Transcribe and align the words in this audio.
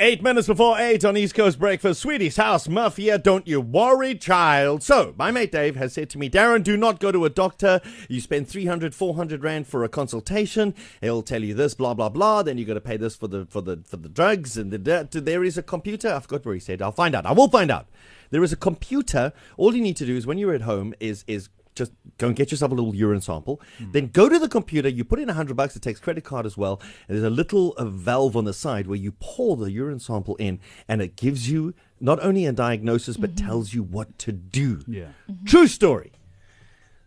Eight 0.00 0.24
minutes 0.24 0.48
before 0.48 0.76
eight 0.76 1.04
on 1.04 1.16
East 1.16 1.36
Coast 1.36 1.56
Breakfast. 1.56 2.00
Swedish 2.00 2.34
House 2.34 2.66
Mafia, 2.66 3.16
don't 3.16 3.46
you 3.46 3.60
worry, 3.60 4.16
child. 4.16 4.82
So, 4.82 5.14
my 5.16 5.30
mate 5.30 5.52
Dave 5.52 5.76
has 5.76 5.92
said 5.92 6.10
to 6.10 6.18
me, 6.18 6.28
Darren, 6.28 6.64
do 6.64 6.76
not 6.76 6.98
go 6.98 7.12
to 7.12 7.24
a 7.24 7.30
doctor. 7.30 7.80
You 8.08 8.20
spend 8.20 8.48
300, 8.48 8.92
400 8.92 9.44
Rand 9.44 9.68
for 9.68 9.84
a 9.84 9.88
consultation. 9.88 10.74
He'll 11.00 11.22
tell 11.22 11.44
you 11.44 11.54
this, 11.54 11.74
blah, 11.74 11.94
blah, 11.94 12.08
blah. 12.08 12.42
Then 12.42 12.58
you 12.58 12.64
got 12.64 12.74
to 12.74 12.80
pay 12.80 12.96
this 12.96 13.14
for 13.14 13.28
the, 13.28 13.46
for 13.46 13.60
the, 13.60 13.82
for 13.84 13.96
the 13.96 14.08
drugs. 14.08 14.56
And 14.56 14.72
the, 14.72 15.08
there 15.12 15.44
is 15.44 15.56
a 15.56 15.62
computer. 15.62 16.12
I 16.12 16.18
forgot 16.18 16.44
where 16.44 16.54
he 16.54 16.60
said. 16.60 16.82
I'll 16.82 16.90
find 16.90 17.14
out. 17.14 17.24
I 17.24 17.30
will 17.30 17.48
find 17.48 17.70
out. 17.70 17.86
There 18.30 18.42
is 18.42 18.52
a 18.52 18.56
computer. 18.56 19.32
All 19.56 19.76
you 19.76 19.80
need 19.80 19.96
to 19.98 20.06
do 20.06 20.16
is 20.16 20.26
when 20.26 20.38
you're 20.38 20.54
at 20.54 20.62
home 20.62 20.94
is, 20.98 21.22
is 21.28 21.50
just 21.74 21.92
go 22.18 22.28
and 22.28 22.36
get 22.36 22.50
yourself 22.50 22.72
a 22.72 22.74
little 22.74 22.94
urine 22.94 23.20
sample. 23.20 23.60
Mm. 23.78 23.92
Then 23.92 24.06
go 24.08 24.28
to 24.28 24.38
the 24.38 24.48
computer. 24.48 24.88
You 24.88 25.04
put 25.04 25.18
in 25.18 25.28
a 25.28 25.34
hundred 25.34 25.56
bucks. 25.56 25.76
It 25.76 25.82
takes 25.82 26.00
credit 26.00 26.24
card 26.24 26.46
as 26.46 26.56
well. 26.56 26.80
And 27.08 27.16
there's 27.16 27.24
a 27.24 27.30
little 27.30 27.72
uh, 27.76 27.84
valve 27.84 28.36
on 28.36 28.44
the 28.44 28.54
side 28.54 28.86
where 28.86 28.98
you 28.98 29.12
pour 29.20 29.56
the 29.56 29.70
urine 29.70 30.00
sample 30.00 30.36
in, 30.36 30.60
and 30.88 31.02
it 31.02 31.16
gives 31.16 31.50
you 31.50 31.74
not 32.00 32.22
only 32.22 32.46
a 32.46 32.52
diagnosis 32.52 33.16
but 33.16 33.34
mm-hmm. 33.34 33.46
tells 33.46 33.74
you 33.74 33.82
what 33.82 34.18
to 34.18 34.32
do. 34.32 34.82
Yeah, 34.86 35.08
mm-hmm. 35.30 35.44
true 35.44 35.66
story. 35.66 36.12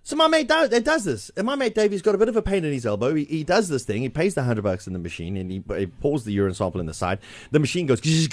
So 0.03 0.15
my 0.15 0.27
mate 0.29 0.47
does, 0.47 0.69
does 0.83 1.03
this, 1.03 1.29
and 1.35 1.45
my 1.45 1.55
mate 1.55 1.75
Davey's 1.75 2.01
got 2.01 2.15
a 2.15 2.17
bit 2.17 2.29
of 2.29 2.37
a 2.37 2.41
pain 2.41 2.63
in 2.63 2.71
his 2.71 2.85
elbow. 2.85 3.13
He, 3.13 3.25
he 3.25 3.43
does 3.43 3.67
this 3.67 3.83
thing. 3.83 4.03
He 4.03 4.07
pays 4.07 4.35
the 4.35 4.43
hundred 4.43 4.61
bucks 4.61 4.87
in 4.87 4.93
the 4.93 4.99
machine, 4.99 5.35
and 5.35 5.51
he, 5.51 5.61
he 5.77 5.85
pours 5.85 6.23
the 6.23 6.31
urine 6.31 6.53
sample 6.53 6.79
in 6.79 6.85
the 6.85 6.93
side. 6.93 7.19
The 7.51 7.59
machine 7.59 7.87
goes 7.87 7.99
ding 7.99 8.29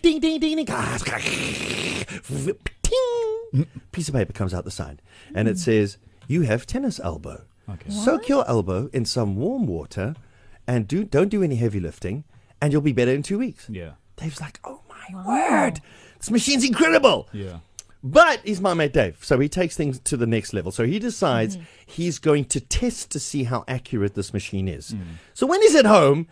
ding 0.00 0.20
ding 0.20 0.38
ding 0.38 0.64
piece 3.92 4.08
of 4.08 4.14
paper 4.14 4.32
comes 4.32 4.52
out 4.52 4.64
the 4.64 4.70
side, 4.70 5.02
and 5.34 5.48
it 5.48 5.52
hmm. 5.52 5.58
says, 5.58 5.98
"You 6.26 6.42
have 6.42 6.66
tennis 6.66 7.00
elbow. 7.00 7.44
Okay. 7.68 7.90
Soak 7.90 8.28
your 8.28 8.48
elbow 8.48 8.88
in 8.92 9.04
some 9.04 9.36
warm 9.36 9.66
water, 9.66 10.14
and 10.66 10.86
do 10.86 11.04
don't 11.04 11.28
do 11.28 11.42
any 11.42 11.56
heavy 11.56 11.80
lifting, 11.80 12.24
and 12.60 12.72
you'll 12.72 12.82
be 12.82 12.92
better 12.92 13.12
in 13.12 13.22
two 13.22 13.38
weeks." 13.38 13.68
Yeah. 13.68 13.92
Dave's 14.16 14.40
like, 14.40 14.60
"Oh 14.64 14.80
my 14.88 15.24
word, 15.24 15.80
this 16.18 16.30
machine's 16.30 16.64
incredible." 16.64 17.28
Yeah. 17.32 17.58
But 18.02 18.40
he's 18.44 18.60
my 18.60 18.72
mate 18.72 18.92
Dave, 18.92 19.18
so 19.20 19.38
he 19.40 19.48
takes 19.48 19.76
things 19.76 19.98
to 20.00 20.16
the 20.16 20.26
next 20.26 20.52
level. 20.52 20.70
So 20.70 20.84
he 20.84 21.00
decides 21.00 21.56
mm-hmm. 21.56 21.64
he's 21.86 22.20
going 22.20 22.44
to 22.46 22.60
test 22.60 23.10
to 23.10 23.18
see 23.18 23.44
how 23.44 23.64
accurate 23.66 24.14
this 24.14 24.32
machine 24.32 24.68
is. 24.68 24.92
Mm. 24.92 25.02
So 25.34 25.44
when 25.44 25.60
he's 25.62 25.74
at 25.74 25.86
home, 25.86 26.28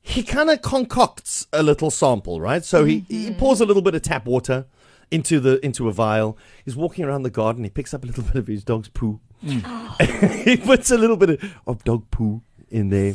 he 0.00 0.24
kind 0.24 0.50
of 0.50 0.62
concocts 0.62 1.46
a 1.52 1.62
little 1.62 1.92
sample, 1.92 2.40
right? 2.40 2.64
So 2.64 2.84
he, 2.84 3.04
he 3.08 3.26
mm-hmm. 3.26 3.38
pours 3.38 3.60
a 3.60 3.66
little 3.66 3.82
bit 3.82 3.94
of 3.94 4.02
tap 4.02 4.26
water 4.26 4.66
into 5.10 5.40
the 5.40 5.64
into 5.64 5.88
a 5.88 5.92
vial. 5.92 6.38
He's 6.64 6.76
walking 6.76 7.04
around 7.04 7.22
the 7.22 7.30
garden. 7.30 7.64
He 7.64 7.70
picks 7.70 7.92
up 7.92 8.04
a 8.04 8.06
little 8.06 8.24
bit 8.32 8.36
of 8.36 8.46
his 8.46 8.64
dog's 8.64 8.88
poo. 8.88 9.20
he 9.42 10.56
puts 10.56 10.90
a 10.92 10.96
little 10.96 11.16
bit 11.16 11.30
of, 11.30 11.54
of 11.66 11.84
dog 11.84 12.08
poo 12.10 12.42
in 12.72 12.88
there. 12.88 13.14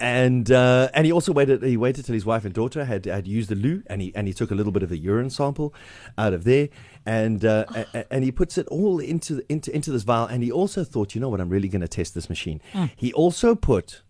And 0.00 0.50
uh, 0.50 0.90
and 0.94 1.06
he 1.06 1.12
also 1.12 1.32
waited. 1.32 1.62
He 1.62 1.76
waited 1.76 2.04
till 2.04 2.14
his 2.14 2.26
wife 2.26 2.44
and 2.44 2.54
daughter 2.54 2.84
had, 2.84 3.06
had 3.06 3.26
used 3.26 3.48
the 3.48 3.54
loo, 3.54 3.82
and 3.86 4.00
he 4.00 4.14
and 4.14 4.28
he 4.28 4.34
took 4.34 4.50
a 4.50 4.54
little 4.54 4.72
bit 4.72 4.82
of 4.82 4.90
the 4.90 4.98
urine 4.98 5.30
sample 5.30 5.74
out 6.16 6.34
of 6.34 6.44
there, 6.44 6.68
and 7.06 7.44
uh, 7.44 7.64
a, 7.74 8.12
and 8.12 8.22
he 8.22 8.30
puts 8.30 8.58
it 8.58 8.68
all 8.68 9.00
into 9.00 9.42
into 9.48 9.74
into 9.74 9.90
this 9.90 10.02
vial. 10.02 10.26
And 10.26 10.42
he 10.44 10.52
also 10.52 10.84
thought, 10.84 11.14
you 11.14 11.20
know 11.20 11.30
what, 11.30 11.40
I'm 11.40 11.48
really 11.48 11.68
going 11.68 11.80
to 11.80 11.88
test 11.88 12.14
this 12.14 12.28
machine. 12.28 12.60
Mm. 12.74 12.90
He 12.94 13.12
also 13.14 13.54
put 13.54 14.02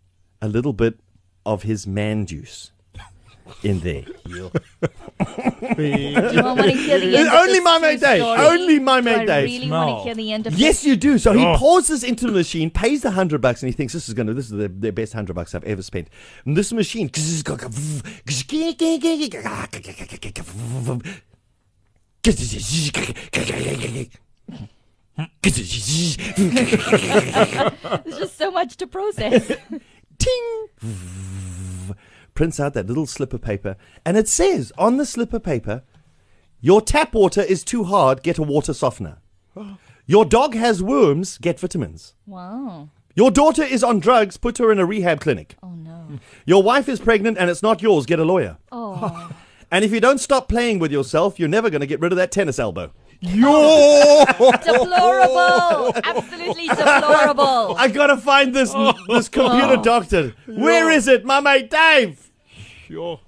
a 0.43 0.49
little 0.49 0.73
bit 0.73 0.99
of 1.47 1.63
his 1.63 1.87
man 1.87 2.27
juice 2.27 2.73
in 3.63 3.81
there. 3.81 4.05
You 4.27 4.51
want 6.45 6.61
to 6.61 6.71
hear 6.73 7.01
the 7.01 7.17
end 7.17 7.29
Only 7.29 7.59
of 7.59 7.65
my 7.65 7.79
this 7.79 7.83
mate 7.83 8.01
Dave. 8.01 8.21
story? 8.23 8.41
Only 8.41 8.79
my 8.79 9.01
Do 9.01 9.05
mate 9.05 9.17
I 9.21 9.25
Dave. 9.27 9.45
really 9.45 9.71
want 9.71 9.99
to 9.99 10.05
hear 10.05 10.15
the 10.15 10.33
end 10.33 10.47
of 10.47 10.55
Yes, 10.55 10.85
you 10.85 10.97
do. 10.97 11.19
So 11.19 11.33
he 11.33 11.45
Oh. 11.45 11.57
pours 11.57 11.89
this 11.89 12.03
into 12.03 12.27
the 12.27 12.33
machine, 12.33 12.71
pays 12.71 13.03
the 13.03 13.11
hundred 13.11 13.41
bucks, 13.41 13.63
and 13.63 13.69
he 13.69 13.73
thinks 13.73 13.93
this 13.93 14.09
is 14.09 14.15
gonna 14.15 14.35
this 14.35 14.47
is 14.47 14.53
the, 14.53 14.69
the 14.69 14.91
best 14.93 15.13
hundred 15.13 15.35
bucks 15.35 15.55
I've 15.55 15.65
ever 15.65 15.83
spent. 15.83 16.09
And 16.45 16.57
this 16.57 16.73
machine 16.73 17.11
There's 26.39 28.19
just 28.19 28.39
so 28.39 28.51
much 28.51 28.77
to 28.79 28.87
process. 28.87 29.51
ting 30.19 30.67
prints 32.39 32.61
out 32.61 32.73
that 32.73 32.87
little 32.87 33.05
slip 33.05 33.33
of 33.33 33.43
paper 33.43 33.75
and 34.07 34.17
it 34.17 34.29
says 34.29 34.73
on 34.79 34.97
the 34.97 35.05
slip 35.05 35.33
of 35.33 35.43
paper 35.43 35.83
your 36.61 36.81
tap 36.81 37.13
water 37.13 37.41
is 37.43 37.65
too 37.65 37.83
hard 37.83 38.23
get 38.23 38.39
a 38.39 38.43
water 38.45 38.73
softener 38.73 39.19
your 40.07 40.25
dog 40.25 40.55
has 40.55 40.81
worms 40.81 41.37
get 41.39 41.59
vitamins 41.59 42.15
wow. 42.27 42.89
your 43.17 43.33
daughter 43.33 43.65
is 43.65 43.83
on 43.83 43.99
drugs 43.99 44.37
put 44.37 44.59
her 44.59 44.71
in 44.71 44.79
a 44.79 44.87
rehab 44.87 45.21
clinic 45.21 45.57
Oh 45.65 45.75
no. 45.75 46.21
your 46.47 46.63
wife 46.63 46.89
is 46.89 47.01
pregnant 47.01 47.39
and 47.39 47.51
it's 47.51 47.61
not 47.61 47.83
yours 47.83 48.07
get 48.07 48.21
a 48.21 48.25
lawyer 48.25 48.59
Oh. 48.71 49.33
and 49.73 49.85
if 49.85 49.91
you 49.91 49.99
don't 49.99 50.21
stop 50.21 50.49
playing 50.49 50.79
with 50.79 50.93
yourself 50.93 51.41
you're 51.41 51.49
never 51.49 51.71
going 51.71 51.81
to 51.81 51.89
get 51.89 51.99
rid 51.99 52.13
of 52.13 52.17
that 52.19 52.31
tennis 52.31 52.61
elbow 52.61 52.93
Yo! 53.21 54.25
deplorable. 54.39 55.93
Absolutely 56.05 56.69
deplorable. 56.69 57.75
i 57.77 57.91
gotta 57.93 58.17
find 58.17 58.55
this 58.55 58.71
oh. 58.73 58.95
this 59.09 59.29
computer 59.29 59.79
oh. 59.79 59.83
doctor 59.83 60.35
where 60.47 60.89
is 60.89 61.09
it 61.09 61.25
my 61.25 61.41
mate 61.41 61.69
dave 61.69 62.28
よ。 62.93 63.21